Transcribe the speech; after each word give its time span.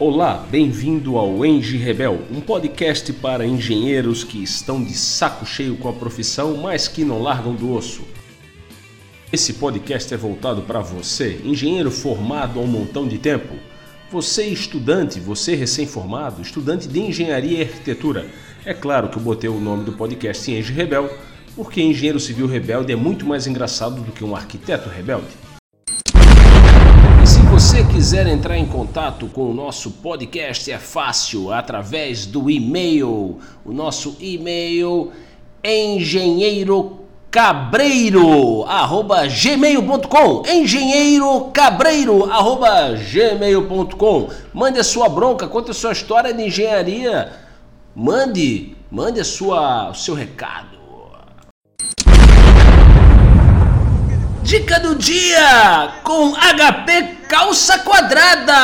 Olá, 0.00 0.46
bem-vindo 0.48 1.18
ao 1.18 1.44
Engie 1.44 1.76
Rebel, 1.76 2.22
um 2.30 2.40
podcast 2.40 3.12
para 3.14 3.44
engenheiros 3.44 4.22
que 4.22 4.40
estão 4.40 4.80
de 4.80 4.94
saco 4.94 5.44
cheio 5.44 5.76
com 5.76 5.88
a 5.88 5.92
profissão, 5.92 6.56
mas 6.56 6.86
que 6.86 7.04
não 7.04 7.20
largam 7.20 7.52
do 7.52 7.72
osso. 7.74 8.02
Esse 9.32 9.54
podcast 9.54 10.14
é 10.14 10.16
voltado 10.16 10.62
para 10.62 10.78
você, 10.78 11.40
engenheiro 11.44 11.90
formado 11.90 12.60
há 12.60 12.62
um 12.62 12.66
montão 12.68 13.08
de 13.08 13.18
tempo. 13.18 13.56
Você 14.12 14.44
estudante, 14.44 15.18
você 15.18 15.56
recém-formado, 15.56 16.42
estudante 16.42 16.86
de 16.86 17.00
engenharia 17.00 17.58
e 17.58 17.62
arquitetura. 17.62 18.28
É 18.64 18.72
claro 18.72 19.08
que 19.08 19.18
eu 19.18 19.22
botei 19.22 19.50
o 19.50 19.58
nome 19.58 19.82
do 19.82 19.94
podcast 19.94 20.48
em 20.48 20.60
Engie 20.60 20.72
Rebel, 20.72 21.12
porque 21.56 21.82
engenheiro 21.82 22.20
civil 22.20 22.46
rebelde 22.46 22.92
é 22.92 22.96
muito 22.96 23.26
mais 23.26 23.48
engraçado 23.48 24.00
do 24.00 24.12
que 24.12 24.22
um 24.22 24.36
arquiteto 24.36 24.88
rebelde 24.88 25.47
quiser 27.98 28.28
entrar 28.28 28.56
em 28.56 28.64
contato 28.64 29.26
com 29.26 29.50
o 29.50 29.52
nosso 29.52 29.90
podcast, 29.90 30.70
é 30.70 30.78
fácil, 30.78 31.52
através 31.52 32.26
do 32.26 32.48
e-mail. 32.48 33.40
O 33.64 33.72
nosso 33.72 34.16
e-mail 34.20 35.10
engenheiro 35.64 37.00
cabreiro 37.28 38.62
arroba 38.66 39.26
gmail.com 39.26 40.44
arroba 42.30 42.92
gmail.com 42.92 44.28
mande 44.54 44.78
a 44.78 44.84
sua 44.84 45.08
bronca 45.08 45.48
conte 45.48 45.72
a 45.72 45.74
sua 45.74 45.90
história 45.90 46.32
de 46.32 46.44
engenharia. 46.44 47.32
Mande 47.96 48.76
mande 48.88 49.18
a 49.18 49.24
sua 49.24 49.90
o 49.90 49.94
seu 49.94 50.14
recado 50.14 50.77
Dica 54.48 54.80
do 54.80 54.94
dia 54.94 55.92
com 56.02 56.32
HP 56.32 57.18
Calça 57.28 57.80
Quadrada. 57.80 58.54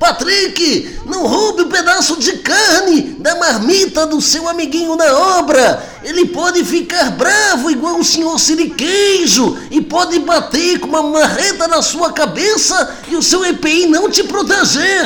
Patrick, 0.00 0.98
não 1.04 1.26
roube 1.26 1.64
o 1.64 1.66
um 1.66 1.68
pedaço 1.68 2.18
de 2.18 2.38
carne 2.38 3.02
da 3.18 3.34
marmita 3.34 4.06
do 4.06 4.22
seu 4.22 4.48
amiguinho 4.48 4.96
na 4.96 5.12
obra. 5.38 5.86
Ele 6.02 6.24
pode 6.28 6.64
ficar 6.64 7.10
bravo 7.10 7.70
igual 7.70 7.98
o 7.98 8.04
senhor 8.04 8.38
Siriqueijo 8.40 9.58
e 9.70 9.82
pode 9.82 10.18
bater 10.20 10.80
com 10.80 10.86
uma 10.86 11.02
marreta 11.02 11.68
na 11.68 11.82
sua 11.82 12.14
cabeça 12.14 12.96
e 13.08 13.16
o 13.16 13.22
seu 13.22 13.44
EPI 13.44 13.88
não 13.88 14.10
te 14.10 14.24
proteger. 14.24 15.04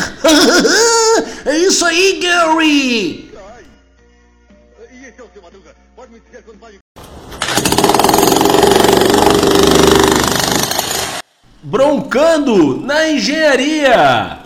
é 1.45 1.59
isso 1.59 1.85
aí, 1.85 2.21
Gary. 2.23 3.31
Broncando 11.71 12.81
na 12.81 13.11
engenharia. 13.11 14.39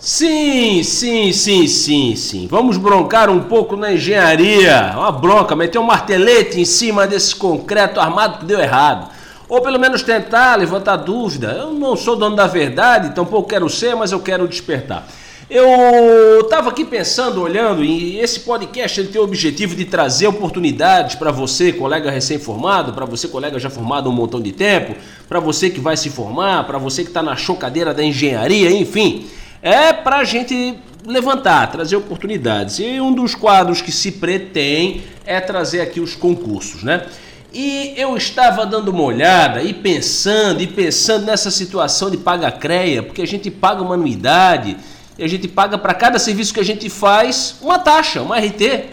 Sim, 0.00 0.82
sim, 0.82 1.32
sim, 1.32 1.68
sim, 1.68 2.16
sim. 2.16 2.48
Vamos 2.50 2.76
broncar 2.76 3.30
um 3.30 3.44
pouco 3.44 3.76
na 3.76 3.92
engenharia. 3.92 4.92
Uma 4.96 5.12
bronca, 5.12 5.54
meter 5.54 5.78
um 5.78 5.84
martelete 5.84 6.60
em 6.60 6.64
cima 6.64 7.06
desse 7.06 7.36
concreto 7.36 8.00
armado 8.00 8.38
que 8.38 8.46
deu 8.46 8.58
errado. 8.58 9.08
Ou 9.48 9.60
pelo 9.60 9.78
menos 9.78 10.02
tentar 10.02 10.56
levantar 10.56 10.96
dúvida. 10.96 11.52
Eu 11.52 11.70
não 11.72 11.94
sou 11.94 12.16
dono 12.16 12.34
da 12.34 12.48
verdade, 12.48 13.14
tampouco 13.14 13.48
quero 13.48 13.70
ser, 13.70 13.94
mas 13.94 14.10
eu 14.10 14.18
quero 14.18 14.48
despertar. 14.48 15.06
Eu 15.48 16.40
estava 16.40 16.70
aqui 16.70 16.84
pensando, 16.84 17.40
olhando, 17.40 17.84
e 17.84 18.18
esse 18.18 18.40
podcast 18.40 18.98
ele 18.98 19.10
tem 19.10 19.20
o 19.20 19.24
objetivo 19.24 19.76
de 19.76 19.84
trazer 19.84 20.26
oportunidades 20.26 21.14
para 21.14 21.30
você, 21.30 21.72
colega 21.72 22.10
recém-formado, 22.10 22.92
para 22.92 23.04
você, 23.04 23.28
colega 23.28 23.56
já 23.56 23.70
formado 23.70 24.08
há 24.08 24.12
um 24.12 24.14
montão 24.14 24.40
de 24.40 24.50
tempo, 24.50 24.96
para 25.28 25.38
você 25.38 25.70
que 25.70 25.78
vai 25.78 25.96
se 25.96 26.10
formar, 26.10 26.66
para 26.66 26.78
você 26.78 27.04
que 27.04 27.10
está 27.10 27.22
na 27.22 27.36
chocadeira 27.36 27.94
da 27.94 28.02
engenharia, 28.02 28.72
enfim. 28.72 29.28
É 29.62 29.92
para 29.92 30.16
a 30.16 30.24
gente 30.24 30.80
levantar, 31.06 31.70
trazer 31.70 31.94
oportunidades. 31.94 32.80
E 32.80 33.00
um 33.00 33.14
dos 33.14 33.36
quadros 33.36 33.80
que 33.80 33.92
se 33.92 34.10
pretém 34.10 35.04
é 35.24 35.38
trazer 35.40 35.80
aqui 35.80 36.00
os 36.00 36.16
concursos, 36.16 36.82
né? 36.82 37.06
E 37.54 37.94
eu 37.96 38.16
estava 38.16 38.66
dando 38.66 38.88
uma 38.88 39.04
olhada 39.04 39.62
e 39.62 39.72
pensando, 39.72 40.60
e 40.60 40.66
pensando 40.66 41.24
nessa 41.24 41.52
situação 41.52 42.10
de 42.10 42.16
paga-creia, 42.16 43.00
porque 43.00 43.22
a 43.22 43.26
gente 43.26 43.48
paga 43.48 43.80
uma 43.80 43.94
anuidade 43.94 44.76
e 45.18 45.24
a 45.24 45.28
gente 45.28 45.48
paga 45.48 45.78
para 45.78 45.94
cada 45.94 46.18
serviço 46.18 46.52
que 46.52 46.60
a 46.60 46.64
gente 46.64 46.90
faz 46.90 47.56
uma 47.62 47.78
taxa, 47.78 48.20
uma 48.22 48.38
RT. 48.38 48.84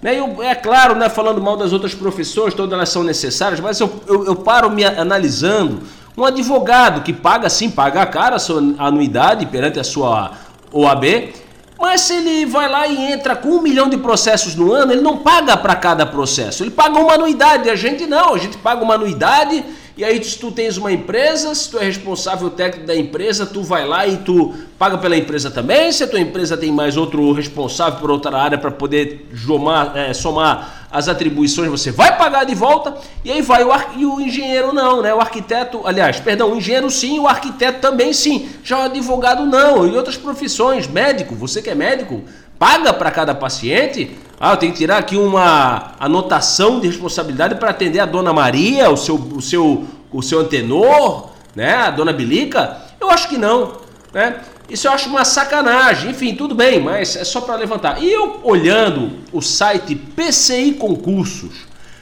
Né? 0.00 0.18
Eu, 0.18 0.42
é 0.42 0.54
claro, 0.54 0.94
né, 0.94 1.08
falando 1.08 1.40
mal 1.40 1.56
das 1.56 1.72
outras 1.72 1.94
profissões, 1.94 2.54
todas 2.54 2.72
elas 2.72 2.88
são 2.88 3.02
necessárias, 3.02 3.58
mas 3.60 3.80
eu, 3.80 4.02
eu, 4.06 4.26
eu 4.26 4.36
paro 4.36 4.70
me 4.70 4.84
analisando 4.84 5.82
um 6.16 6.24
advogado 6.24 7.02
que 7.02 7.12
paga 7.12 7.48
sim, 7.48 7.70
paga 7.70 8.02
a 8.02 8.06
cara 8.06 8.36
a 8.36 8.38
sua 8.38 8.62
anuidade 8.78 9.46
perante 9.46 9.80
a 9.80 9.84
sua 9.84 10.32
OAB, 10.72 11.32
mas 11.78 12.02
se 12.02 12.14
ele 12.14 12.46
vai 12.46 12.68
lá 12.68 12.86
e 12.86 13.12
entra 13.12 13.34
com 13.34 13.48
um 13.48 13.60
milhão 13.60 13.88
de 13.88 13.96
processos 13.96 14.54
no 14.54 14.72
ano, 14.72 14.92
ele 14.92 15.02
não 15.02 15.18
paga 15.18 15.56
para 15.56 15.74
cada 15.74 16.06
processo, 16.06 16.62
ele 16.62 16.70
paga 16.70 16.98
uma 16.98 17.14
anuidade. 17.14 17.68
A 17.68 17.74
gente 17.74 18.06
não, 18.06 18.34
a 18.34 18.38
gente 18.38 18.56
paga 18.58 18.82
uma 18.82 18.94
anuidade 18.94 19.64
e 19.96 20.04
aí 20.04 20.22
se 20.24 20.36
tu 20.38 20.50
tens 20.50 20.76
uma 20.76 20.90
empresa, 20.90 21.54
se 21.54 21.70
tu 21.70 21.78
é 21.78 21.84
responsável 21.84 22.50
técnico 22.50 22.86
da 22.86 22.96
empresa, 22.96 23.46
tu 23.46 23.62
vai 23.62 23.86
lá 23.86 24.04
e 24.06 24.16
tu 24.16 24.52
paga 24.76 24.98
pela 24.98 25.16
empresa 25.16 25.52
também. 25.52 25.92
Se 25.92 26.02
a 26.02 26.08
tua 26.08 26.18
empresa 26.18 26.56
tem 26.56 26.72
mais 26.72 26.96
outro 26.96 27.32
responsável 27.32 28.00
por 28.00 28.10
outra 28.10 28.36
área 28.36 28.58
para 28.58 28.72
poder 28.72 29.28
somar, 29.46 29.96
é, 29.96 30.12
somar 30.12 30.88
as 30.90 31.08
atribuições, 31.08 31.70
você 31.70 31.92
vai 31.92 32.16
pagar 32.18 32.44
de 32.44 32.56
volta. 32.56 32.96
E 33.24 33.30
aí 33.30 33.40
vai 33.40 33.62
o, 33.62 33.70
e 33.96 34.04
o 34.04 34.20
engenheiro 34.20 34.72
não, 34.72 35.00
né? 35.00 35.14
O 35.14 35.20
arquiteto, 35.20 35.82
aliás, 35.84 36.18
perdão, 36.18 36.52
o 36.52 36.56
engenheiro 36.56 36.90
sim, 36.90 37.20
o 37.20 37.28
arquiteto 37.28 37.78
também 37.80 38.12
sim. 38.12 38.48
Já 38.64 38.80
o 38.80 38.82
advogado 38.82 39.46
não. 39.46 39.86
E 39.86 39.96
outras 39.96 40.16
profissões, 40.16 40.88
médico, 40.88 41.36
você 41.36 41.62
que 41.62 41.70
é 41.70 41.74
médico, 41.74 42.22
paga 42.58 42.92
para 42.92 43.10
cada 43.10 43.34
paciente 43.34 44.16
ah, 44.38 44.52
eu 44.52 44.56
tenho 44.56 44.72
que 44.72 44.78
tirar 44.78 44.98
aqui 44.98 45.16
uma 45.16 45.92
anotação 45.98 46.80
de 46.80 46.88
responsabilidade 46.88 47.54
para 47.54 47.70
atender 47.70 48.00
a 48.00 48.06
dona 48.06 48.32
Maria, 48.32 48.90
o 48.90 48.96
seu, 48.96 49.14
o 49.14 49.40
seu, 49.40 49.84
o 50.12 50.22
seu 50.22 50.40
antenor, 50.40 51.30
né? 51.54 51.74
A 51.74 51.90
dona 51.90 52.12
Bilica? 52.12 52.76
Eu 53.00 53.10
acho 53.10 53.28
que 53.28 53.38
não, 53.38 53.78
né? 54.12 54.40
Isso 54.68 54.88
eu 54.88 54.92
acho 54.92 55.08
uma 55.08 55.24
sacanagem. 55.24 56.10
Enfim, 56.10 56.34
tudo 56.34 56.54
bem, 56.54 56.80
mas 56.80 57.16
é 57.16 57.24
só 57.24 57.40
para 57.40 57.54
levantar. 57.54 58.02
E 58.02 58.12
eu 58.12 58.40
olhando 58.42 59.12
o 59.32 59.40
site 59.40 59.94
PCI 59.94 60.72
Concursos, 60.72 61.52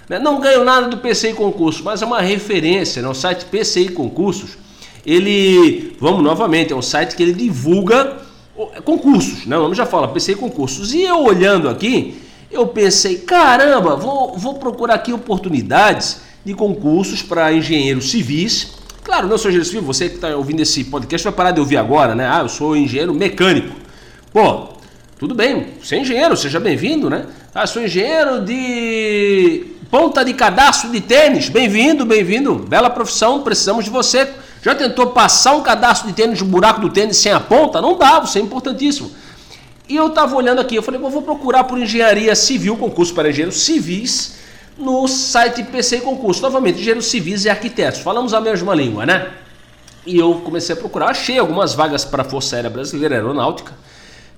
né? 0.08 0.18
não 0.18 0.40
ganho 0.40 0.64
nada 0.64 0.88
do 0.88 0.98
PCI 0.98 1.34
Concursos, 1.34 1.82
mas 1.82 2.02
é 2.02 2.06
uma 2.06 2.22
referência, 2.22 3.02
né? 3.02 3.08
o 3.08 3.14
site 3.14 3.44
PCI 3.46 3.90
Concursos. 3.90 4.56
Ele, 5.04 5.96
vamos 6.00 6.22
novamente, 6.22 6.72
é 6.72 6.76
um 6.76 6.82
site 6.82 7.16
que 7.16 7.22
ele 7.22 7.32
divulga 7.32 8.21
concursos, 8.84 9.46
né? 9.46 9.56
O 9.56 9.62
nome 9.62 9.74
já 9.74 9.86
fala, 9.86 10.08
PCI 10.08 10.34
Concursos. 10.34 10.92
E 10.92 11.02
eu 11.02 11.22
olhando 11.22 11.68
aqui, 11.68 12.20
eu 12.50 12.66
pensei, 12.66 13.18
caramba, 13.18 13.96
vou, 13.96 14.36
vou 14.36 14.54
procurar 14.54 14.94
aqui 14.94 15.12
oportunidades 15.12 16.20
de 16.44 16.54
concursos 16.54 17.22
para 17.22 17.52
engenheiros 17.52 18.10
civis. 18.10 18.74
Claro, 19.02 19.26
não 19.26 19.38
sou 19.38 19.50
engenheiro 19.50 19.68
civil, 19.68 19.82
você 19.82 20.08
que 20.08 20.16
está 20.16 20.36
ouvindo 20.36 20.60
esse 20.60 20.84
podcast 20.84 21.24
vai 21.24 21.32
parar 21.32 21.50
de 21.50 21.60
ouvir 21.60 21.76
agora, 21.76 22.14
né? 22.14 22.28
Ah, 22.28 22.40
eu 22.40 22.48
sou 22.48 22.76
engenheiro 22.76 23.14
mecânico. 23.14 23.74
Pô, 24.32 24.68
tudo 25.18 25.34
bem, 25.34 25.68
você 25.82 25.96
é 25.96 26.00
engenheiro, 26.00 26.36
seja 26.36 26.60
bem-vindo, 26.60 27.08
né? 27.08 27.26
Ah, 27.54 27.66
sou 27.66 27.82
engenheiro 27.82 28.44
de 28.44 29.66
ponta 29.90 30.24
de 30.24 30.32
cadastro 30.34 30.90
de 30.90 31.00
tênis, 31.00 31.48
bem-vindo, 31.48 32.06
bem-vindo, 32.06 32.54
bela 32.54 32.88
profissão, 32.88 33.42
precisamos 33.42 33.84
de 33.84 33.90
você. 33.90 34.28
Já 34.62 34.76
tentou 34.76 35.08
passar 35.08 35.56
um 35.56 35.62
cadastro 35.62 36.06
de 36.08 36.14
tênis 36.14 36.40
no 36.40 36.46
buraco 36.46 36.80
do 36.80 36.88
tênis 36.88 37.16
sem 37.16 37.32
a 37.32 37.40
ponta? 37.40 37.80
Não 37.80 37.98
dá, 37.98 38.20
você 38.20 38.38
é 38.38 38.42
importantíssimo. 38.42 39.10
E 39.88 39.96
eu 39.96 40.06
estava 40.06 40.36
olhando 40.36 40.60
aqui, 40.60 40.76
eu 40.76 40.82
falei, 40.82 41.00
vou 41.00 41.20
procurar 41.20 41.64
por 41.64 41.76
engenharia 41.76 42.34
civil, 42.36 42.76
concurso 42.76 43.12
para 43.12 43.28
engenheiros 43.28 43.60
civis, 43.60 44.36
no 44.78 45.08
site 45.08 45.64
PC 45.64 46.00
Concurso. 46.00 46.40
Novamente, 46.40 46.76
engenheiros 46.76 47.06
civis 47.06 47.44
e 47.44 47.50
arquitetos. 47.50 48.00
Falamos 48.00 48.32
a 48.32 48.40
mesma 48.40 48.72
língua, 48.72 49.04
né? 49.04 49.32
E 50.06 50.16
eu 50.16 50.36
comecei 50.44 50.74
a 50.74 50.78
procurar, 50.78 51.08
achei 51.08 51.38
algumas 51.38 51.74
vagas 51.74 52.04
para 52.04 52.22
a 52.22 52.24
Força 52.24 52.54
Aérea 52.54 52.70
Brasileira 52.70 53.16
Aeronáutica, 53.16 53.72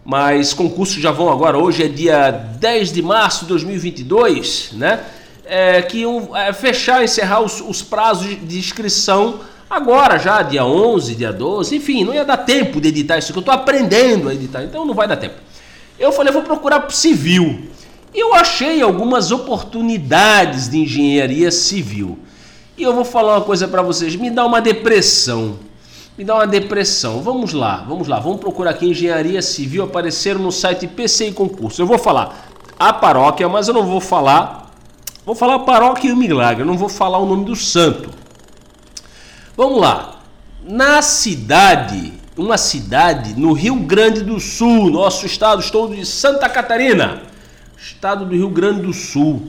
mas 0.05 0.55
concursos 0.55 0.97
já 0.97 1.11
vão 1.11 1.31
agora, 1.31 1.56
hoje 1.56 1.85
é 1.85 1.88
dia 1.88 2.31
10 2.31 2.93
de 2.93 3.03
março 3.03 3.44
de 3.44 3.50
2022, 3.50 4.70
né? 4.73 5.05
É, 5.47 5.82
que 5.82 5.99
iam 5.99 6.35
é, 6.35 6.53
fechar, 6.55 7.05
encerrar 7.05 7.41
os, 7.41 7.61
os 7.61 7.82
prazos 7.82 8.27
de 8.27 8.59
inscrição 8.59 9.41
Agora 9.75 10.19
já, 10.19 10.41
dia 10.41 10.65
11, 10.65 11.17
dia 11.17 11.32
12, 11.32 11.75
enfim, 11.75 12.05
não 12.05 12.15
ia 12.15 12.25
dar 12.25 12.37
tempo 12.37 12.81
de 12.81 12.91
editar 12.91 13.19
isso 13.19 13.32
que 13.32 13.38
eu 13.38 13.41
estou 13.41 13.53
aprendendo 13.53 14.29
a 14.29 14.35
editar, 14.35 14.62
então 14.62 14.85
não 14.85 14.94
vai 14.94 15.09
dar 15.09 15.17
tempo. 15.17 15.35
Eu 15.99 16.12
falei, 16.12 16.32
vou 16.32 16.43
procurar 16.43 16.88
civil. 16.93 17.61
E 18.15 18.21
eu 18.21 18.32
achei 18.37 18.81
algumas 18.81 19.32
oportunidades 19.32 20.69
de 20.69 20.79
engenharia 20.79 21.50
civil. 21.50 22.17
E 22.79 22.85
eu 22.85 22.94
vou 22.94 23.05
falar 23.05 23.38
uma 23.38 23.41
coisa 23.41 23.67
para 23.67 23.82
vocês, 23.82 24.15
me 24.15 24.31
dá 24.31 24.47
uma 24.47 24.61
depressão. 24.61 25.59
Me 26.17 26.23
dá 26.23 26.37
uma 26.37 26.47
depressão. 26.47 27.20
Vamos 27.20 27.53
lá, 27.53 27.85
vamos 27.88 28.06
lá. 28.06 28.20
Vamos 28.20 28.38
procurar 28.38 28.70
aqui 28.70 28.87
engenharia 28.87 29.43
civil 29.43 29.82
aparecer 29.82 30.38
no 30.38 30.53
site 30.53 30.87
PC 30.87 31.31
e 31.31 31.32
concurso. 31.32 31.82
Eu 31.82 31.87
vou 31.87 31.99
falar 31.99 32.49
a 32.79 32.93
paróquia, 32.93 33.49
mas 33.49 33.67
eu 33.67 33.75
não 33.75 33.85
vou 33.85 34.00
falar. 34.00 34.70
Vou 35.27 35.35
falar 35.35 35.59
paróquia 35.61 36.11
e 36.11 36.12
o 36.12 36.17
milagre, 36.17 36.62
eu 36.62 36.67
não 36.67 36.79
vou 36.79 36.88
falar 36.88 37.19
o 37.19 37.27
nome 37.27 37.44
do 37.44 37.56
santo. 37.56 38.23
Vamos 39.56 39.81
lá. 39.81 40.19
na 40.65 41.01
cidade, 41.01 42.12
uma 42.37 42.59
cidade 42.59 43.39
no 43.39 43.53
Rio 43.53 43.77
Grande 43.77 44.23
do 44.23 44.41
Sul, 44.41 44.91
nosso 44.91 45.25
estado, 45.27 45.61
estou 45.61 45.95
de 45.95 46.05
Santa 46.05 46.49
Catarina, 46.49 47.23
estado 47.77 48.27
do 48.27 48.35
Rio 48.35 48.49
Grande 48.49 48.83
do 48.83 48.93
Sul, 48.93 49.49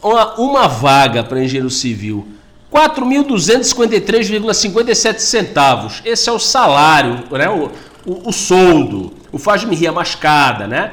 uma, 0.00 0.34
uma 0.34 0.68
vaga 0.68 1.24
para 1.24 1.42
engenheiro 1.42 1.68
civil, 1.68 2.28
4.253,57 2.72 5.18
centavos. 5.18 6.00
Esse 6.04 6.28
é 6.28 6.32
o 6.32 6.38
salário, 6.38 7.24
né? 7.32 7.48
o, 7.48 7.72
o, 8.06 8.28
o 8.28 8.32
soldo, 8.32 9.12
o 9.32 9.38
faz-me 9.38 9.74
rir 9.74 9.88
a 9.88 9.92
mascada, 9.92 10.68
né? 10.68 10.92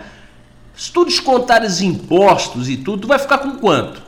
Se 0.75 0.91
tu 0.91 1.05
descontares 1.05 1.79
impostos 1.79 2.67
e 2.69 2.77
tudo, 2.77 3.03
tu 3.03 3.07
vai 3.07 3.19
ficar 3.19 3.37
com 3.37 3.51
quanto? 3.57 4.01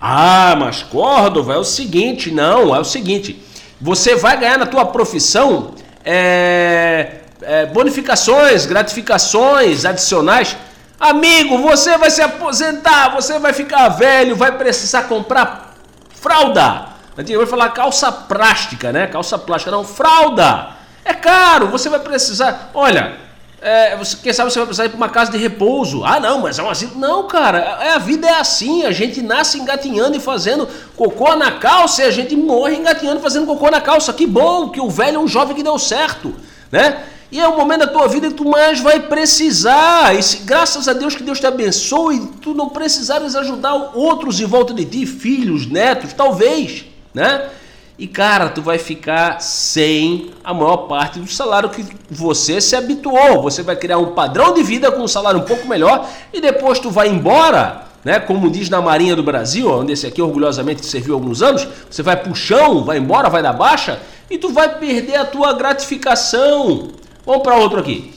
Ah, 0.00 0.56
mas 0.58 0.82
Córdova, 0.82 1.54
é 1.54 1.58
o 1.58 1.64
seguinte, 1.64 2.32
não, 2.32 2.74
é 2.74 2.80
o 2.80 2.84
seguinte, 2.84 3.40
você 3.82 4.14
vai 4.14 4.38
ganhar 4.38 4.58
na 4.58 4.66
tua 4.66 4.84
profissão 4.84 5.74
é, 6.04 7.16
é, 7.42 7.66
bonificações, 7.66 8.64
gratificações 8.64 9.84
adicionais. 9.84 10.56
Amigo, 11.00 11.58
você 11.58 11.98
vai 11.98 12.08
se 12.08 12.22
aposentar, 12.22 13.08
você 13.08 13.40
vai 13.40 13.52
ficar 13.52 13.88
velho, 13.88 14.36
vai 14.36 14.56
precisar 14.56 15.02
comprar 15.02 15.74
fralda. 16.14 16.90
Antigamente 17.18 17.50
falar 17.50 17.70
calça 17.70 18.12
plástica, 18.12 18.92
né? 18.92 19.08
Calça 19.08 19.36
plástica, 19.36 19.72
não, 19.72 19.84
fralda. 19.84 20.68
É 21.04 21.12
caro, 21.12 21.66
você 21.66 21.88
vai 21.88 21.98
precisar. 21.98 22.70
Olha, 22.72 23.16
é, 23.62 23.96
você, 23.96 24.16
quem 24.20 24.32
sabe 24.32 24.50
você 24.50 24.58
vai 24.58 24.66
precisar 24.66 24.86
ir 24.86 24.88
para 24.88 24.96
uma 24.96 25.08
casa 25.08 25.30
de 25.30 25.38
repouso. 25.38 26.04
Ah, 26.04 26.18
não, 26.18 26.40
mas 26.40 26.58
é 26.58 26.62
um 26.64 26.68
asilo. 26.68 26.98
Não, 26.98 27.28
cara, 27.28 27.78
é, 27.80 27.90
a 27.90 27.98
vida 27.98 28.26
é 28.26 28.40
assim. 28.40 28.84
A 28.84 28.90
gente 28.90 29.22
nasce 29.22 29.56
engatinhando 29.56 30.16
e 30.16 30.20
fazendo 30.20 30.68
cocô 30.96 31.36
na 31.36 31.52
calça 31.52 32.02
e 32.02 32.06
a 32.06 32.10
gente 32.10 32.34
morre 32.34 32.74
engatinhando 32.74 33.20
e 33.20 33.22
fazendo 33.22 33.46
cocô 33.46 33.70
na 33.70 33.80
calça. 33.80 34.12
Que 34.12 34.26
bom 34.26 34.70
que 34.70 34.80
o 34.80 34.90
velho 34.90 35.16
é 35.16 35.18
um 35.20 35.28
jovem 35.28 35.54
que 35.54 35.62
deu 35.62 35.78
certo, 35.78 36.34
né? 36.72 37.04
E 37.30 37.40
é 37.40 37.46
o 37.46 37.56
momento 37.56 37.80
da 37.80 37.86
tua 37.86 38.08
vida 38.08 38.28
que 38.28 38.34
tu 38.34 38.44
mais 38.44 38.80
vai 38.80 38.98
precisar. 38.98 40.12
E 40.14 40.22
se, 40.24 40.38
graças 40.38 40.88
a 40.88 40.92
Deus 40.92 41.14
que 41.14 41.22
Deus 41.22 41.38
te 41.38 41.46
abençoe, 41.46 42.32
tu 42.42 42.52
não 42.54 42.68
precisares 42.68 43.36
ajudar 43.36 43.92
outros 43.94 44.40
em 44.40 44.44
volta 44.44 44.74
de 44.74 44.84
ti, 44.84 45.06
filhos, 45.06 45.66
netos, 45.66 46.12
talvez, 46.12 46.84
né? 47.14 47.48
E 47.98 48.06
cara, 48.06 48.48
tu 48.48 48.62
vai 48.62 48.78
ficar 48.78 49.40
sem 49.40 50.30
a 50.42 50.54
maior 50.54 50.88
parte 50.88 51.18
do 51.18 51.30
salário 51.30 51.68
que 51.68 51.84
você 52.10 52.60
se 52.60 52.74
habituou. 52.74 53.42
Você 53.42 53.62
vai 53.62 53.76
criar 53.76 53.98
um 53.98 54.12
padrão 54.12 54.54
de 54.54 54.62
vida 54.62 54.90
com 54.90 55.02
um 55.02 55.08
salário 55.08 55.40
um 55.40 55.44
pouco 55.44 55.68
melhor 55.68 56.08
e 56.32 56.40
depois 56.40 56.78
tu 56.78 56.90
vai 56.90 57.08
embora, 57.08 57.84
né? 58.02 58.18
Como 58.18 58.50
diz 58.50 58.70
na 58.70 58.80
Marinha 58.80 59.14
do 59.14 59.22
Brasil, 59.22 59.70
onde 59.70 59.92
esse 59.92 60.06
aqui 60.06 60.22
orgulhosamente 60.22 60.84
serviu 60.86 61.14
alguns 61.14 61.42
anos, 61.42 61.68
você 61.88 62.02
vai 62.02 62.16
pro 62.16 62.34
chão, 62.34 62.82
vai 62.82 62.96
embora, 62.96 63.28
vai 63.28 63.42
dar 63.42 63.52
baixa 63.52 64.00
e 64.30 64.38
tu 64.38 64.48
vai 64.48 64.78
perder 64.78 65.16
a 65.16 65.24
tua 65.26 65.52
gratificação. 65.52 66.88
Vamos 67.26 67.42
para 67.42 67.56
outro 67.56 67.78
aqui. 67.78 68.14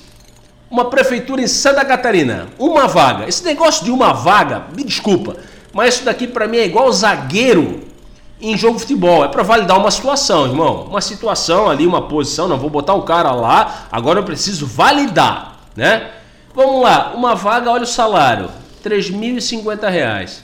Uma 0.71 0.85
prefeitura 0.85 1.41
em 1.41 1.47
Santa 1.47 1.83
Catarina, 1.83 2.47
uma 2.57 2.87
vaga. 2.87 3.27
Esse 3.27 3.43
negócio 3.43 3.83
de 3.83 3.91
uma 3.91 4.13
vaga, 4.13 4.63
me 4.75 4.83
desculpa, 4.83 5.35
mas 5.73 5.95
isso 5.95 6.05
daqui 6.05 6.25
para 6.25 6.47
mim 6.47 6.57
é 6.57 6.65
igual 6.65 6.91
zagueiro 6.91 7.81
em 8.39 8.57
jogo 8.57 8.75
de 8.75 8.81
futebol. 8.81 9.23
É 9.23 9.27
para 9.27 9.43
validar 9.43 9.77
uma 9.77 9.91
situação, 9.91 10.45
irmão. 10.45 10.85
Uma 10.89 11.01
situação 11.01 11.69
ali, 11.69 11.85
uma 11.85 12.07
posição. 12.07 12.47
Não 12.47 12.57
vou 12.57 12.69
botar 12.69 12.93
um 12.93 13.01
cara 13.01 13.31
lá. 13.31 13.87
Agora 13.91 14.19
eu 14.19 14.23
preciso 14.23 14.65
validar, 14.65 15.57
né? 15.75 16.11
Vamos 16.53 16.81
lá. 16.81 17.13
Uma 17.15 17.35
vaga, 17.35 17.71
olha 17.71 17.83
o 17.83 17.87
salário: 17.87 18.49
3.050 18.83 19.89
reais. 19.89 20.43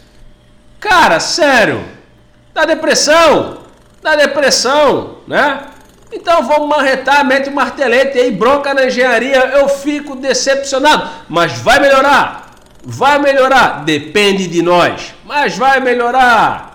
Cara, 0.80 1.20
sério? 1.20 1.84
Dá 2.54 2.66
depressão? 2.66 3.60
Dá 4.02 4.16
depressão, 4.16 5.18
né? 5.28 5.62
Então 6.12 6.44
vamos 6.44 6.68
marretar, 6.68 7.24
mete 7.24 7.50
o 7.50 7.54
martelete 7.54 8.20
aí, 8.20 8.32
bronca 8.32 8.74
na 8.74 8.88
engenharia. 8.88 9.38
Eu 9.54 9.70
fico 9.70 10.16
decepcionado. 10.16 11.08
Mas 11.30 11.54
vai 11.60 11.80
melhorar. 11.80 12.52
Vai 12.84 13.20
melhorar. 13.20 13.84
Depende 13.86 14.48
de 14.48 14.62
nós. 14.62 15.14
Mas 15.24 15.58
vai 15.58 15.80
melhorar. 15.80 16.71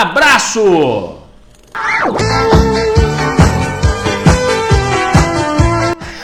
Abraço! 0.00 1.18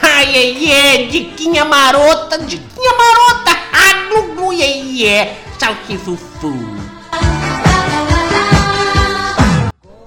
Ai, 0.00 0.36
ai, 0.36 0.70
é, 0.72 1.02
diquinha 1.04 1.66
marota, 1.66 2.38
diquinha 2.38 2.92
marota, 2.96 3.50
aglu, 3.70 4.34
glu, 4.34 4.50
ai, 4.52 5.06
é, 5.06 5.36
salsifufu. 5.58 6.54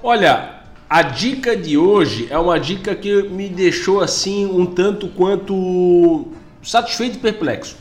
Olha, 0.01 0.63
a 0.89 1.03
dica 1.03 1.55
de 1.55 1.77
hoje 1.77 2.29
é 2.31 2.39
uma 2.39 2.59
dica 2.59 2.95
que 2.95 3.21
me 3.21 3.47
deixou 3.47 4.01
assim 4.01 4.43
um 4.47 4.65
tanto 4.65 5.07
quanto 5.09 6.29
satisfeito 6.63 7.17
e 7.17 7.19
perplexo. 7.19 7.75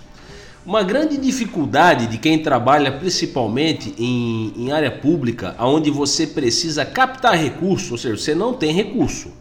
Uma 0.65 0.83
grande 0.83 1.17
dificuldade 1.17 2.07
de 2.07 2.19
quem 2.19 2.39
trabalha 2.39 2.93
principalmente 2.93 3.95
em, 3.99 4.53
em 4.55 4.71
área 4.71 4.91
pública, 4.91 5.57
onde 5.59 5.91
você 5.91 6.27
precisa 6.27 6.85
captar 6.85 7.35
recursos, 7.35 7.91
ou 7.91 7.97
seja, 7.97 8.17
você 8.17 8.35
não 8.35 8.53
tem 8.53 8.71
recurso, 8.71 9.33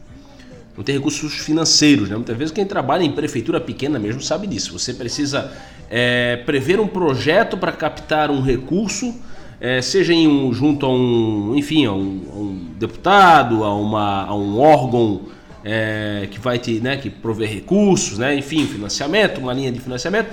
não 0.77 0.83
tem 0.83 0.95
recursos 0.95 1.33
financeiros. 1.39 2.09
Né? 2.09 2.15
Muitas 2.15 2.37
vezes 2.37 2.53
quem 2.53 2.65
trabalha 2.65 3.03
em 3.03 3.11
prefeitura 3.11 3.59
pequena 3.59 3.99
mesmo 3.99 4.21
sabe 4.21 4.47
disso. 4.47 4.71
Você 4.79 4.93
precisa 4.93 5.51
é, 5.89 6.37
prever 6.45 6.79
um 6.79 6.87
projeto 6.87 7.57
para 7.57 7.73
captar 7.73 8.31
um 8.31 8.41
recurso, 8.41 9.13
é, 9.59 9.81
seja 9.81 10.13
em 10.13 10.25
um, 10.25 10.53
junto 10.53 10.85
a 10.85 10.89
um, 10.89 11.53
enfim, 11.53 11.85
a 11.85 11.91
um, 11.91 12.21
a 12.31 12.35
um 12.37 12.67
deputado, 12.79 13.65
a, 13.65 13.75
uma, 13.75 14.23
a 14.23 14.33
um 14.33 14.57
órgão 14.57 15.23
é, 15.65 16.29
que 16.31 16.39
vai 16.39 16.57
te, 16.57 16.79
né, 16.79 16.95
que 16.95 17.09
prover 17.09 17.49
recursos, 17.49 18.17
né, 18.17 18.37
enfim, 18.37 18.65
financiamento, 18.65 19.39
uma 19.39 19.51
linha 19.51 19.69
de 19.69 19.81
financiamento. 19.81 20.29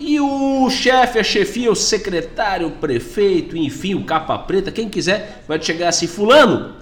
E 0.00 0.18
o 0.18 0.70
chefe, 0.70 1.18
a 1.18 1.22
chefia, 1.22 1.70
o 1.70 1.76
secretário, 1.76 2.68
o 2.68 2.70
prefeito, 2.70 3.54
enfim, 3.54 3.94
o 3.94 4.04
capa 4.04 4.38
preta, 4.38 4.72
quem 4.72 4.88
quiser, 4.88 5.42
vai 5.46 5.60
chegar 5.60 5.90
assim: 5.90 6.06
Fulano, 6.06 6.76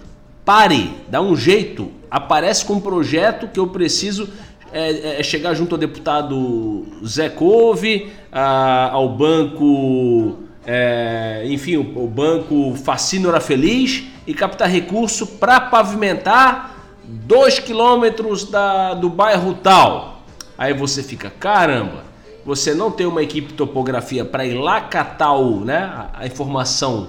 pare, 0.44 0.92
dá 1.08 1.20
um 1.20 1.34
jeito, 1.34 1.90
aparece 2.08 2.64
com 2.64 2.74
um 2.74 2.80
projeto 2.80 3.48
que 3.48 3.58
eu 3.58 3.66
preciso 3.66 4.28
é, 4.72 4.90
é, 4.90 5.20
é 5.20 5.22
chegar 5.24 5.52
junto 5.54 5.74
ao 5.74 5.78
deputado 5.78 6.86
Zé 7.04 7.28
Couve, 7.28 8.12
a, 8.30 8.90
ao 8.92 9.08
banco, 9.08 10.38
é, 10.64 11.42
enfim, 11.46 11.76
o, 11.76 12.04
o 12.04 12.06
banco 12.06 12.76
Facínora 12.76 13.40
Feliz 13.40 14.04
e 14.28 14.32
captar 14.32 14.68
recurso 14.68 15.26
para 15.26 15.58
pavimentar 15.58 16.76
dois 17.02 17.58
quilômetros 17.58 18.44
da, 18.44 18.94
do 18.94 19.10
bairro 19.10 19.54
tal. 19.54 20.22
Aí 20.56 20.72
você 20.72 21.02
fica, 21.02 21.30
caramba, 21.30 22.07
você 22.48 22.72
não 22.72 22.90
tem 22.90 23.06
uma 23.06 23.22
equipe 23.22 23.52
topografia 23.52 24.24
para 24.24 24.46
ir 24.46 24.54
lá 24.54 24.80
catar 24.80 25.34
o, 25.34 25.66
né, 25.66 25.80
a, 25.80 26.20
a 26.20 26.26
informação 26.26 27.08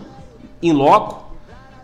em 0.62 0.74
loco, 0.74 1.34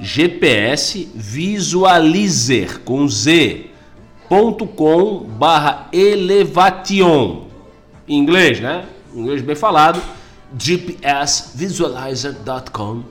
GPS 0.00 1.08
Visualizer 1.14 2.80
com 2.80 3.08
z.com 3.08 3.60
barra 5.20 5.88
elevation. 5.92 7.44
Em 8.08 8.18
inglês, 8.18 8.58
né? 8.60 8.86
Inglês 9.14 9.42
bem 9.42 9.56
falado. 9.56 10.02
gpsvisualizer.com 10.52 13.02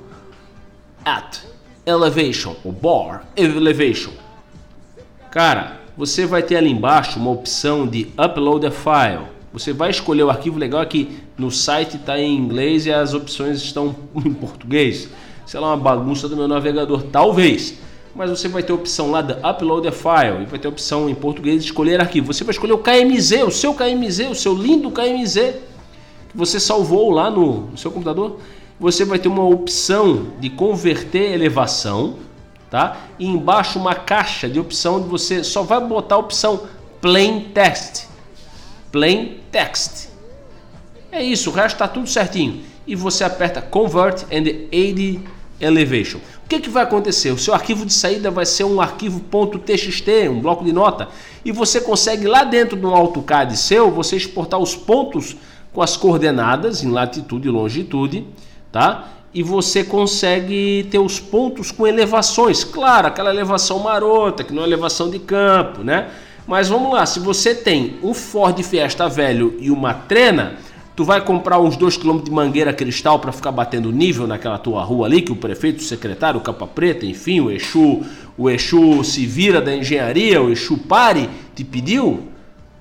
at 1.05 1.39
elevation, 1.85 2.55
o 2.63 2.71
bar 2.71 3.25
elevation. 3.35 4.13
Cara, 5.29 5.81
você 5.97 6.25
vai 6.25 6.41
ter 6.43 6.55
ali 6.55 6.71
embaixo 6.71 7.19
uma 7.19 7.31
opção 7.31 7.85
de 7.87 8.07
upload 8.17 8.65
a 8.65 8.71
file. 8.71 9.27
Você 9.51 9.73
vai 9.73 9.91
escolher 9.91 10.23
o 10.23 10.29
arquivo 10.29 10.57
legal 10.57 10.79
aqui 10.81 11.19
no 11.37 11.51
site 11.51 11.97
está 11.97 12.17
em 12.19 12.35
inglês 12.35 12.85
e 12.85 12.91
as 12.91 13.13
opções 13.13 13.61
estão 13.61 13.95
em 14.15 14.33
português. 14.33 15.09
Sei 15.45 15.59
lá, 15.59 15.67
uma 15.67 15.77
bagunça 15.77 16.27
do 16.27 16.35
meu 16.35 16.47
navegador, 16.47 17.03
talvez. 17.03 17.79
Mas 18.15 18.29
você 18.29 18.47
vai 18.47 18.61
ter 18.61 18.71
a 18.71 18.75
opção 18.75 19.11
lá 19.11 19.21
de 19.21 19.33
Upload 19.33 19.87
a 19.87 19.91
File 19.91 20.43
e 20.43 20.45
vai 20.45 20.59
ter 20.59 20.67
a 20.67 20.69
opção 20.69 21.09
em 21.09 21.15
português 21.15 21.63
de 21.63 21.69
escolher 21.69 21.99
arquivo. 21.99 22.31
Você 22.31 22.43
vai 22.43 22.51
escolher 22.51 22.73
o 22.73 22.77
KMZ, 22.77 23.43
o 23.43 23.51
seu 23.51 23.73
KMZ, 23.73 24.31
o 24.31 24.35
seu 24.35 24.53
lindo 24.53 24.91
KMZ 24.91 25.55
que 26.29 26.37
você 26.37 26.59
salvou 26.59 27.11
lá 27.11 27.29
no, 27.29 27.67
no 27.67 27.77
seu 27.77 27.91
computador. 27.91 28.39
Você 28.79 29.05
vai 29.05 29.19
ter 29.19 29.27
uma 29.27 29.43
opção 29.43 30.27
de 30.39 30.49
converter 30.49 31.31
elevação, 31.31 32.15
tá? 32.69 32.97
E 33.19 33.25
embaixo 33.25 33.79
uma 33.79 33.95
caixa 33.95 34.49
de 34.49 34.59
opção 34.59 35.01
de 35.01 35.07
você 35.07 35.43
só 35.43 35.61
vai 35.63 35.79
botar 35.79 36.15
a 36.15 36.19
opção 36.19 36.61
Plain 36.99 37.51
Text 37.53 38.13
plain 38.93 39.39
text. 39.51 40.09
É 41.11 41.21
isso, 41.21 41.49
o 41.49 41.53
resto 41.53 41.75
está 41.75 41.87
tudo 41.87 42.07
certinho. 42.07 42.61
E 42.85 42.95
você 42.95 43.23
aperta 43.23 43.59
Convert 43.59 44.23
and 44.31 44.45
Add 44.71 45.19
Elevation. 45.59 46.19
O 46.45 46.49
que, 46.49 46.59
que 46.59 46.69
vai 46.69 46.83
acontecer? 46.83 47.31
O 47.31 47.37
seu 47.37 47.53
arquivo 47.53 47.85
de 47.85 47.93
saída 47.93 48.29
vai 48.29 48.45
ser 48.45 48.63
um 48.63 48.81
arquivo 48.81 49.21
.txt, 49.59 50.29
um 50.29 50.41
bloco 50.41 50.63
de 50.63 50.73
nota, 50.73 51.07
e 51.43 51.51
você 51.51 51.81
consegue 51.81 52.27
lá 52.27 52.43
dentro 52.43 52.77
de 52.77 52.85
um 52.85 52.93
AutoCAD 52.93 53.57
seu, 53.57 53.89
você 53.89 54.15
exportar 54.15 54.59
os 54.59 54.75
pontos 54.75 55.35
com 55.71 55.81
as 55.81 55.97
coordenadas 55.97 56.83
em 56.83 56.91
latitude 56.91 57.47
e 57.47 57.51
longitude, 57.51 58.25
tá? 58.71 59.09
E 59.33 59.41
você 59.41 59.83
consegue 59.83 60.87
ter 60.91 60.99
os 60.99 61.19
pontos 61.19 61.71
com 61.71 61.87
elevações, 61.87 62.63
claro, 62.63 63.07
aquela 63.07 63.31
elevação 63.31 63.79
marota, 63.79 64.43
que 64.43 64.53
não 64.53 64.61
é 64.61 64.65
elevação 64.65 65.09
de 65.09 65.17
campo, 65.17 65.83
né? 65.83 66.09
Mas 66.45 66.67
vamos 66.67 66.93
lá, 66.93 67.05
se 67.05 67.19
você 67.19 67.55
tem 67.55 67.97
um 68.03 68.13
Ford 68.13 68.61
Fiesta 68.61 69.07
velho 69.07 69.55
e 69.59 69.71
uma 69.71 69.93
trena, 69.93 70.57
tu 70.95 71.03
vai 71.03 71.21
comprar 71.21 71.59
uns 71.59 71.75
2 71.75 71.97
km 71.97 72.19
de 72.19 72.31
mangueira 72.31 72.73
cristal 72.73 73.19
para 73.19 73.31
ficar 73.31 73.51
batendo 73.51 73.91
nível 73.91 74.27
naquela 74.27 74.57
tua 74.57 74.83
rua 74.83 75.07
ali, 75.07 75.21
que 75.21 75.31
o 75.31 75.35
prefeito, 75.35 75.79
o 75.79 75.83
secretário, 75.83 76.39
o 76.39 76.43
capa 76.43 76.67
preta, 76.67 77.05
enfim, 77.05 77.39
o 77.39 77.51
Exu, 77.51 78.01
o 78.37 78.49
Exu 78.49 79.03
se 79.03 79.25
vira 79.25 79.61
da 79.61 79.75
engenharia, 79.75 80.41
o 80.41 80.51
Exu 80.51 80.77
pare, 80.77 81.29
te 81.55 81.63
pediu? 81.63 82.27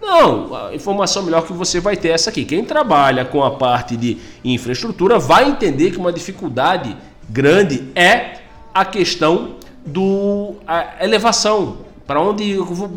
Não, 0.01 0.55
a 0.55 0.75
informação 0.75 1.23
melhor 1.23 1.47
que 1.47 1.53
você 1.53 1.79
vai 1.79 1.97
ter 1.97 2.09
é 2.09 2.13
essa 2.13 2.29
aqui. 2.29 2.45
Quem 2.45 2.65
trabalha 2.65 3.25
com 3.25 3.43
a 3.43 3.53
parte 3.53 3.97
de 3.97 4.19
infraestrutura 4.45 5.19
vai 5.19 5.49
entender 5.49 5.93
que 5.93 5.97
uma 5.97 6.13
dificuldade 6.13 6.97
grande 7.31 7.85
é 7.95 8.41
a 8.75 8.85
questão 8.85 9.57
do 9.87 10.57
a 10.67 11.05
elevação, 11.05 11.79
para 12.07 12.21
onde 12.21 12.51
eu 12.51 12.65
vou 12.65 12.91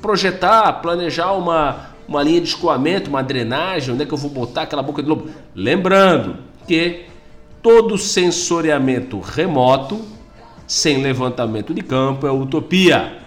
projetar, 0.00 0.72
planejar 0.74 1.32
uma, 1.32 1.88
uma 2.06 2.22
linha 2.22 2.40
de 2.40 2.46
escoamento, 2.48 3.10
uma 3.10 3.22
drenagem, 3.22 3.94
onde 3.94 4.02
é 4.02 4.06
que 4.06 4.12
eu 4.12 4.18
vou 4.18 4.30
botar 4.30 4.62
aquela 4.62 4.82
boca 4.82 5.02
de 5.02 5.08
lobo. 5.08 5.30
Lembrando 5.54 6.38
que 6.66 7.04
todo 7.62 7.98
sensoriamento 7.98 9.20
remoto, 9.20 10.00
sem 10.66 11.00
levantamento 11.02 11.72
de 11.72 11.82
campo, 11.82 12.26
é 12.26 12.30
utopia. 12.30 13.18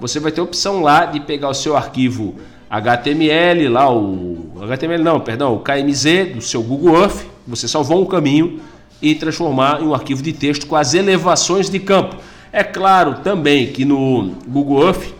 Você 0.00 0.20
vai 0.20 0.32
ter 0.32 0.40
a 0.40 0.44
opção 0.44 0.82
lá 0.82 1.06
de 1.06 1.20
pegar 1.20 1.48
o 1.48 1.54
seu 1.54 1.74
arquivo 1.76 2.34
HTML, 2.68 3.68
lá 3.68 3.88
o. 3.90 4.35
HTML 4.62 5.02
não, 5.02 5.20
perdão, 5.20 5.54
o 5.54 5.60
KMZ 5.60 6.34
do 6.34 6.40
seu 6.40 6.62
Google 6.62 6.96
Earth, 6.96 7.24
você 7.46 7.68
salvou 7.68 8.02
um 8.02 8.06
caminho 8.06 8.60
e 9.00 9.14
transformar 9.14 9.82
em 9.82 9.86
um 9.86 9.94
arquivo 9.94 10.22
de 10.22 10.32
texto 10.32 10.66
com 10.66 10.76
as 10.76 10.94
elevações 10.94 11.68
de 11.68 11.78
campo. 11.78 12.16
É 12.52 12.64
claro 12.64 13.16
também 13.22 13.66
que 13.66 13.84
no 13.84 14.32
Google 14.48 14.84
Earth 14.86 15.12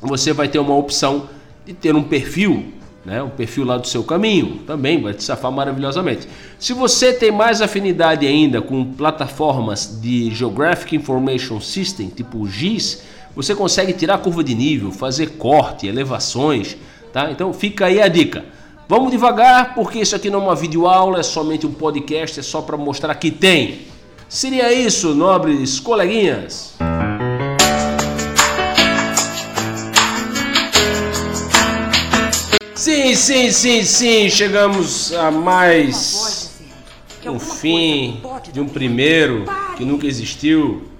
você 0.00 0.32
vai 0.32 0.48
ter 0.48 0.58
uma 0.58 0.76
opção 0.76 1.28
de 1.66 1.72
ter 1.72 1.94
um 1.94 2.02
perfil, 2.02 2.72
né, 3.04 3.22
um 3.22 3.28
perfil 3.28 3.64
lá 3.64 3.76
do 3.76 3.88
seu 3.88 4.04
caminho, 4.04 4.60
também 4.66 5.00
vai 5.02 5.14
te 5.14 5.24
safar 5.24 5.50
maravilhosamente. 5.50 6.28
Se 6.58 6.72
você 6.72 7.12
tem 7.12 7.30
mais 7.30 7.60
afinidade 7.60 8.26
ainda 8.26 8.62
com 8.62 8.84
plataformas 8.84 9.98
de 10.00 10.30
Geographic 10.34 10.94
Information 10.94 11.60
System, 11.60 12.08
tipo 12.08 12.46
GIS, 12.46 13.02
você 13.34 13.54
consegue 13.54 13.92
tirar 13.92 14.18
curva 14.18 14.44
de 14.44 14.54
nível, 14.54 14.90
fazer 14.90 15.30
corte, 15.30 15.86
elevações, 15.86 16.76
tá? 17.12 17.30
Então 17.30 17.52
fica 17.52 17.86
aí 17.86 18.00
a 18.00 18.08
dica. 18.08 18.44
Vamos 18.90 19.12
devagar, 19.12 19.72
porque 19.76 20.00
isso 20.00 20.16
aqui 20.16 20.28
não 20.28 20.40
é 20.40 20.42
uma 20.46 20.56
videoaula, 20.56 21.20
é 21.20 21.22
somente 21.22 21.64
um 21.64 21.72
podcast, 21.72 22.40
é 22.40 22.42
só 22.42 22.60
para 22.60 22.76
mostrar 22.76 23.14
que 23.14 23.30
tem. 23.30 23.82
Seria 24.28 24.72
isso, 24.72 25.14
nobres 25.14 25.78
coleguinhas. 25.78 26.74
Sim, 32.74 33.14
sim, 33.14 33.52
sim, 33.52 33.84
sim, 33.84 34.28
chegamos 34.28 35.12
a 35.12 35.30
mais 35.30 36.50
um 37.24 37.38
fim 37.38 38.20
de 38.52 38.60
um 38.60 38.68
primeiro 38.68 39.44
que 39.76 39.84
nunca 39.84 40.08
existiu, 40.08 40.90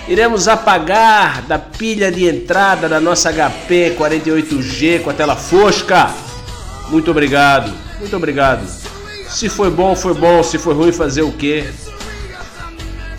Iremos 0.08 0.48
apagar 0.48 1.42
da 1.44 1.60
pilha 1.60 2.12
de 2.12 2.26
entrada 2.28 2.90
da 2.90 3.00
nossa 3.00 3.32
HP 3.32 3.96
48G 4.00 5.04
com 5.04 5.10
a 5.10 5.14
tela 5.14 5.36
fosca. 5.36 6.12
Muito 6.90 7.12
obrigado, 7.12 7.72
muito 8.00 8.16
obrigado. 8.16 8.66
Se 9.30 9.50
foi 9.50 9.70
bom, 9.70 9.96
foi 9.96 10.14
bom. 10.14 10.42
Se 10.42 10.58
foi 10.58 10.74
ruim, 10.74 10.92
fazer 10.92 11.22
o 11.22 11.32
quê? 11.32 11.70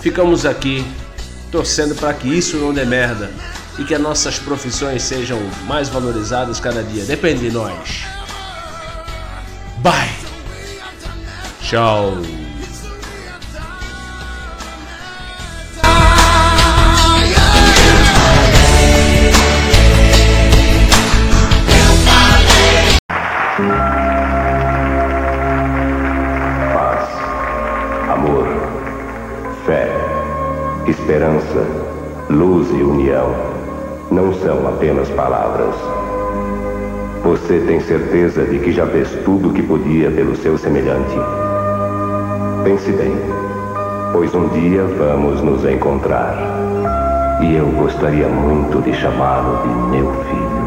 Ficamos 0.01 0.47
aqui 0.47 0.85
torcendo 1.53 1.95
para 1.95 2.15
que 2.15 2.29
isso 2.29 2.57
não 2.57 2.73
dê 2.73 2.85
merda 2.85 3.31
e 3.79 3.85
que 3.85 3.95
as 3.95 4.01
nossas 4.01 4.39
profissões 4.39 5.03
sejam 5.03 5.39
mais 5.67 5.89
valorizadas 5.89 6.59
cada 6.59 6.83
dia. 6.83 7.05
Depende 7.05 7.49
de 7.49 7.55
nós. 7.55 8.18
Bye. 9.83 10.09
Tchau. 11.61 12.13
Paz, 26.75 27.09
amor, 28.11 28.47
fé, 29.65 29.93
esperança, 30.89 31.67
luz 32.29 32.69
e 32.71 32.83
união 32.83 33.33
não 34.11 34.35
são 34.35 34.67
apenas 34.67 35.09
palavras 35.11 35.98
você 37.49 37.61
tem 37.61 37.81
certeza 37.81 38.45
de 38.45 38.59
que 38.59 38.71
já 38.71 38.87
fez 38.87 39.09
tudo 39.25 39.49
o 39.49 39.53
que 39.55 39.63
podia 39.63 40.11
pelo 40.11 40.37
seu 40.37 40.59
semelhante? 40.59 41.17
Pense 42.63 42.93
bem, 42.93 43.17
pois 44.13 44.35
um 44.35 44.49
dia 44.49 44.85
vamos 44.85 45.41
nos 45.41 45.65
encontrar. 45.65 46.37
E 47.41 47.55
eu 47.57 47.65
gostaria 47.69 48.29
muito 48.29 48.83
de 48.83 48.93
chamá-lo 48.93 49.63
de 49.63 49.97
meu 49.97 50.13
filho. 50.25 50.58